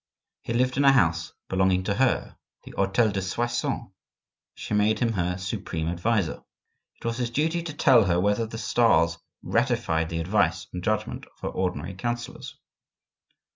[0.41, 3.91] He lived in a house belonging to her, the hotel de Soissons;
[4.55, 6.41] she made him her supreme adviser.
[6.95, 11.27] It was his duty to tell her whether the stars ratified the advice and judgment
[11.27, 12.57] of her ordinary counsellors.